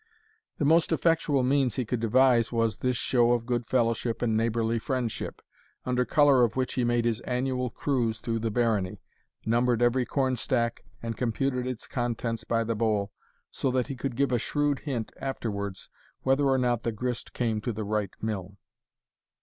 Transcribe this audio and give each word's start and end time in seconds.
The 0.57 0.65
most 0.65 0.91
effectual 0.91 1.43
means 1.43 1.75
he 1.75 1.85
could 1.85 1.99
devise 1.99 2.51
was 2.51 2.77
this 2.79 2.97
show 2.97 3.33
of 3.33 3.45
good 3.45 3.67
fellowship 3.67 4.23
and 4.23 4.35
neighbourly 4.35 4.79
friendship, 4.79 5.43
under 5.85 6.05
colour 6.05 6.43
of 6.43 6.55
which 6.55 6.73
he 6.73 6.83
made 6.83 7.05
his 7.05 7.19
annual 7.19 7.69
cruise 7.69 8.19
through 8.19 8.39
the 8.39 8.49
barony 8.49 8.99
numbered 9.45 9.79
every 9.83 10.05
corn 10.07 10.37
stack, 10.37 10.83
and 11.03 11.17
computed 11.17 11.67
its 11.67 11.85
contents 11.85 12.43
by 12.43 12.63
the 12.63 12.73
boll, 12.73 13.11
so 13.51 13.69
that 13.69 13.89
he 13.89 13.95
could 13.95 14.15
give 14.15 14.31
a 14.31 14.39
shrewd 14.39 14.79
hint 14.79 15.11
afterwards 15.17 15.87
whether 16.23 16.45
or 16.45 16.57
not 16.57 16.81
the 16.81 16.91
grist 16.91 17.33
came 17.33 17.61
to 17.61 17.71
the 17.71 17.83
right 17.83 18.15
mill. 18.19 18.57